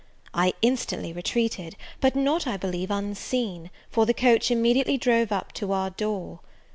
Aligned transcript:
I 0.33 0.53
instantly 0.63 1.13
retreated, 1.13 1.75
but 1.99 2.15
not 2.15 2.47
I 2.47 2.57
believe, 2.57 2.89
unseen; 2.89 3.69
for 3.91 4.07
the 4.07 4.15
coach 4.15 4.49
immediately 4.49 4.97
drove 4.97 5.31
up 5.31 5.51
to 5.53 5.71
our 5.73 5.91
door. 5.91 6.39